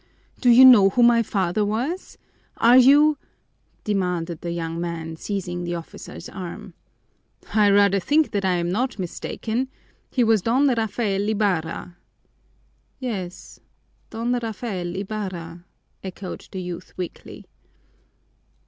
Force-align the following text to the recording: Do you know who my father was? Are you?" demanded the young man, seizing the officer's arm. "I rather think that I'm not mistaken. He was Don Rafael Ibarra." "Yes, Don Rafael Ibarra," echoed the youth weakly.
Do 0.39 0.49
you 0.49 0.65
know 0.65 0.89
who 0.89 1.03
my 1.03 1.21
father 1.21 1.63
was? 1.63 2.17
Are 2.57 2.75
you?" 2.75 3.19
demanded 3.83 4.41
the 4.41 4.49
young 4.49 4.81
man, 4.81 5.15
seizing 5.15 5.63
the 5.63 5.75
officer's 5.75 6.27
arm. 6.27 6.73
"I 7.53 7.69
rather 7.69 7.99
think 7.99 8.31
that 8.31 8.43
I'm 8.43 8.71
not 8.71 8.97
mistaken. 8.97 9.67
He 10.09 10.23
was 10.23 10.41
Don 10.41 10.67
Rafael 10.67 11.29
Ibarra." 11.29 11.97
"Yes, 12.97 13.59
Don 14.09 14.33
Rafael 14.33 14.95
Ibarra," 14.95 15.65
echoed 16.03 16.47
the 16.51 16.63
youth 16.63 16.93
weakly. 16.97 17.45